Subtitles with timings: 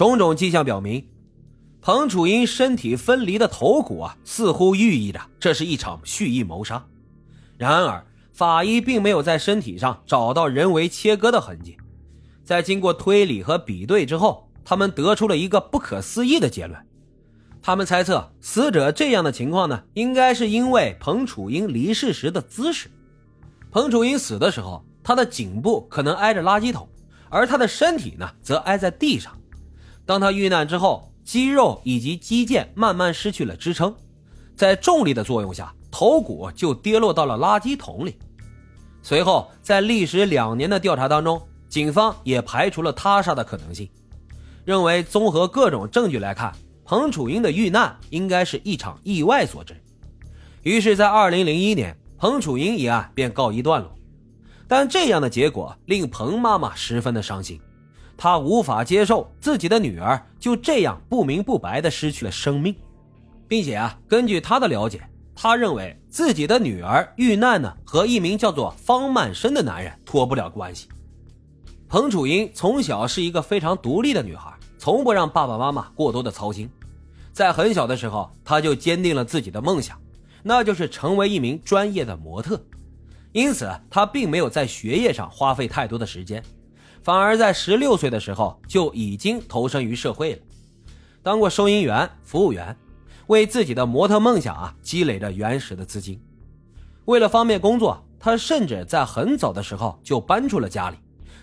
[0.00, 1.06] 种种迹象表明，
[1.82, 6.82] 彭楚英身体分离的头骨啊，似乎寓意着这是一场蓄意谋杀。
[7.58, 8.02] 然而，
[8.32, 11.76] 法医并没有在身体上找到人为切割的痕迹。
[12.42, 16.80] 在经过推理和比对之后，他们得出了一个不可思议的结论。
[17.60, 22.90] 他们猜测，死者这样的情况呢，应该是因为彭楚英离世时的姿势。
[23.70, 26.88] 彭楚英死的时候，他的颈部可能挨着垃圾桶，
[27.28, 29.36] 而他的身体呢，则挨在地上。
[30.10, 33.94] 当他遇难之后，肌肉以及肌腱慢慢失去了支撑，
[34.56, 38.16] 在重力的作用下，头骨就跌落到了垃圾桶里。
[39.02, 43.88] 随后，在历时两年的调查当中，警方也排除了他杀的可能性，
[44.64, 46.52] 认为综合各种证据来看。
[46.84, 49.80] 彭楚英的遇难应该是一场意外所致，
[50.64, 53.96] 于是，在二零零一年，彭楚英一案便告一段落。
[54.66, 57.60] 但这样的结果令彭妈妈十分的伤心，
[58.22, 62.76] 他无法接受自己的女儿就这样不明不白的失去了生命，
[63.48, 65.00] 并且啊，根据他的了解，
[65.34, 70.86] 他认为自己的女儿遇难呢和一名叫做方曼生的男人脱不了关系。
[71.88, 76.68] 彭楚英从小是一个非常独立的女孩，从不让爸爸妈妈过多的操心。
[77.32, 79.98] 在很小的时候，他就坚定了自己的梦想，
[80.42, 82.62] 那就是成为一名专业的模特。
[83.32, 86.44] 因此，他并没有在学业上花费太多的时间，
[87.02, 90.38] 反而在十六岁的时候就已经投身于社会了，
[91.22, 92.76] 当过收银员、服务员，
[93.28, 96.20] 为自己的模特梦想啊积累着原始的资金。
[97.06, 100.96] 为了方便工作，他甚至在很早的时候就搬出了家里，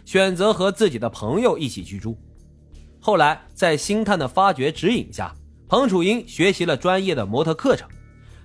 [0.05, 2.17] 选择和自己的朋友一起居住。
[2.99, 5.33] 后来，在星探的发掘指引下。
[5.69, 7.89] 彭楚英学习了专业的模特课程，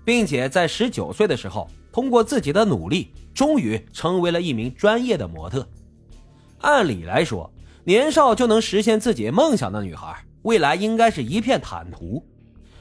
[0.05, 5.65] 并且在十九岁的时候，通过自己的努力，终于成为了一名专业的模特。
[6.63, 7.53] 按理来说，
[7.85, 12.27] 年少就能实现自己梦想的女孩，未来应该是一片坦途，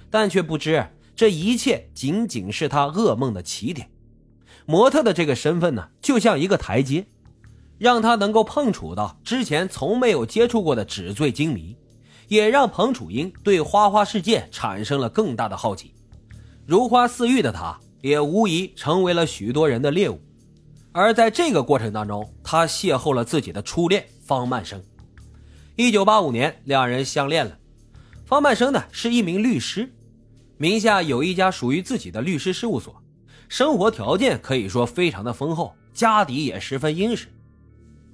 [0.09, 3.89] 但却不知这一切仅仅是她噩梦的起点。
[4.65, 7.05] 模特的这个身份呢，就像一个台阶，
[7.77, 11.75] 让她能够碰触到之前从没有接触过的纸醉金迷。
[12.27, 15.93] 也让彭楚英对花花世界产生了更大的好奇，
[16.65, 20.17] 如花似玉的她也无疑成为了许多人的猎物。
[20.93, 24.81] 而在这个过程当中，他邂逅了自己的初恋方曼生。
[25.75, 27.57] 一九八五年，两人相恋了。
[28.25, 29.93] 方曼生呢是一名律师，
[30.57, 33.01] 名下有一家属于自己的律师事务所，
[33.47, 37.27] 生活条件可以说非常的丰厚，家底也十分殷实。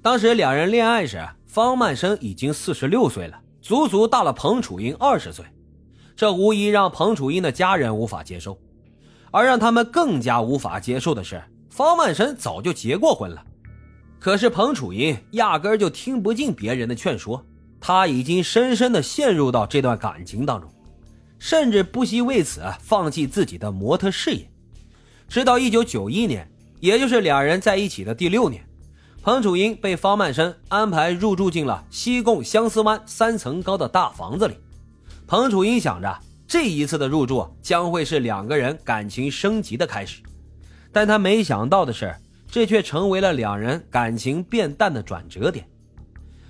[0.00, 3.40] 当时两人恋爱时，方曼生已经四十六岁了。
[3.60, 5.44] 足足大了彭楚英二十岁，
[6.16, 8.56] 这无疑让彭楚英的家人无法接受。
[9.30, 11.42] 而让他们更加无法接受的是，
[11.78, 13.44] 方曼生早就结过婚了。
[14.18, 17.46] 可是彭楚英压根就听不进别人的劝说，
[17.78, 20.68] 他已经深深的陷入到这段感情当中，
[21.38, 24.50] 甚至不惜为此放弃自己的模特事业。
[25.28, 26.50] 直到一九九一年，
[26.80, 28.60] 也就是两人在一起的第六年。
[29.22, 34.54] 彭楚英被方曼生安排入住进了西贡相思湾三层高的大房子里。
[35.28, 36.18] 彭楚英想着，
[36.48, 40.22] 这一次的入住将会是两个人感情升级的开始，
[40.92, 42.14] 但他没想到的是，
[42.46, 45.68] 这却成为了两人感情变淡的转折点。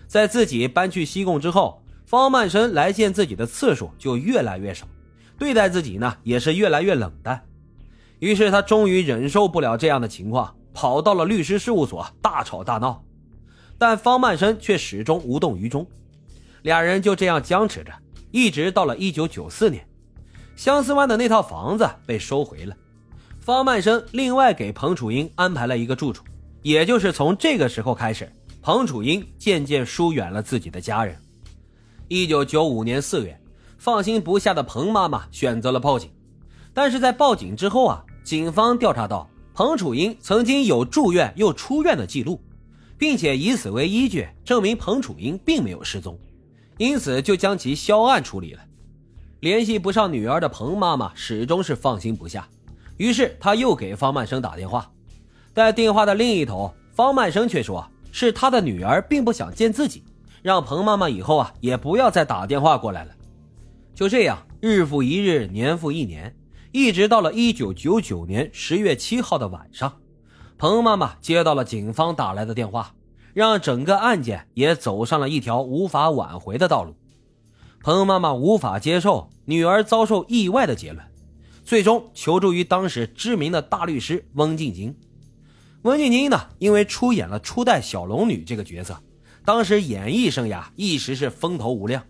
[0.07, 4.87] 在自己搬去西贡之后，方曼生来见自己的次数就越来越少，
[5.39, 7.43] 对待自己呢也是越来越冷淡。
[8.19, 10.55] 于是他终于忍受不了这样的情况。
[10.75, 13.03] 跑到了律师事务所大吵大闹，
[13.79, 15.85] 但方曼生却始终无动于衷，
[16.63, 17.93] 俩人就这样僵持着，
[18.31, 19.85] 一直到了一九九四年，
[20.55, 22.77] 相思湾的那套房子被收回了，
[23.49, 26.23] 方曼生另外给彭楚英安排了一个住处，
[26.61, 31.17] 也就是从这个时候开始，彭楚英渐渐疏远了自己的家人。
[32.09, 33.41] 一九九五年四月，
[33.79, 36.11] 放心不下的彭妈妈选择了报警，
[36.75, 39.27] 但是在报警之后啊，警方调查到。
[39.55, 42.39] 彭楚英曾经有住院又出院的记录，
[42.99, 46.19] 并且以此为依据证明彭楚英并没有失踪，
[46.77, 48.61] 因此就将其销案处理了。
[49.41, 52.47] 联系不上女儿的彭妈妈始终是放心不下，
[52.99, 54.93] 于是他又给方曼生打电话，
[55.55, 60.05] 在电话的另一头，方曼生却说是他的女儿并不想见自己，
[60.43, 63.13] 让彭妈妈以后啊也不要再打电话过来了。
[63.95, 66.35] 就这样，日复一日，年复一年。
[66.71, 70.01] 一直到了一九九九年十月七号的晚上，
[70.59, 72.93] 彭妈妈接到了警方打来的电话，
[73.33, 76.95] 让整个案件也走上了一条无法挽回的道路。
[77.81, 81.03] 彭妈妈无法接受女儿遭受意外的结论，
[81.69, 84.97] 最终求助于当时知名的大律师翁静晶。
[85.83, 88.99] 翁静晶呢，因为出演了初代小龙女这个角色，
[89.45, 92.03] 当时演艺生涯一时是风头无量。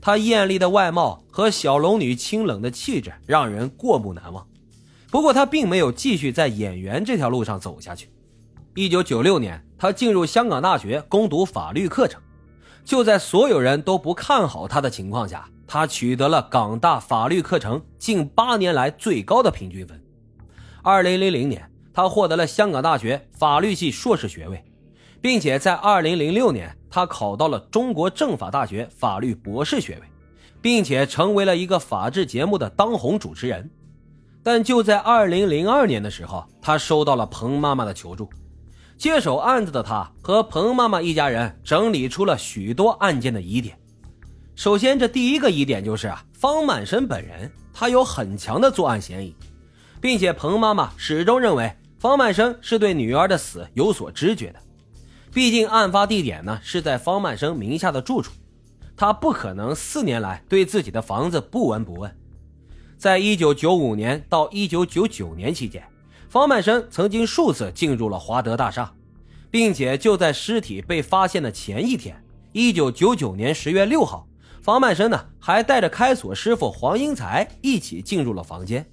[0.00, 4.44] 她艳丽的外貌和小龙女清冷的气质让人过目难忘。
[5.12, 8.10] 不过，她并没有继续在演员这条路上走下去。
[8.74, 12.20] 一九九六年，她进入香港大学攻读法律课程。
[12.84, 20.02] 就在所有人都不看好她的情况下，他取得了港大法律课程近八年来最高的平均分。
[20.82, 24.64] 二零零零年，他获得了香港大学法律系硕士学位。
[25.20, 30.02] 并且在二零零六年，他考到了中国政法大学法律博士学位，
[30.62, 33.68] 并且成为了一个法制节目的当红主持人。
[34.44, 38.30] 但就在二零零二年的时候，他收到了彭妈妈的求助。
[38.96, 43.76] 接手案子的他和彭妈妈一家人整理出了许多案件的疑点。
[44.58, 49.32] 首先，这第一个疑点就是啊，方满生本人他有很强的作案嫌疑，
[50.00, 54.58] 并且彭妈妈始终认为方满生是对女儿的死有所知觉的。
[55.32, 58.32] 毕竟案发地点呢是在方曼生名下的住处，
[58.96, 62.12] 他不可能四年来对自己的房子不闻不问。
[62.96, 65.84] 在一九九五年到一九九九年期间，
[66.28, 68.92] 方曼生曾经数次进入了华德大厦，
[69.52, 72.20] 并且就在尸体被发现的前一天，
[72.50, 74.26] 一九九九年十月六号，
[74.68, 78.84] 方曼生呢还带着开锁师傅黄英才一起进入了房间，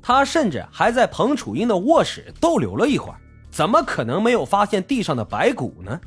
[0.00, 3.18] 他甚至还在彭楚英的卧室逗留了一会儿。
[3.50, 6.00] 怎么可能没有发现地上的白骨呢？